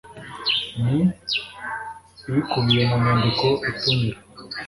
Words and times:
n 0.83 0.87
ibikubiye 2.29 2.81
mu 2.89 2.95
nyandiko 3.03 3.47
itumira 3.69 4.19